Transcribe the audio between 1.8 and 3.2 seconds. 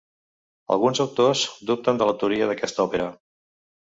de l'autoria d'aquesta òpera.